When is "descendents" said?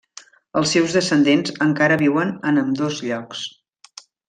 0.97-1.53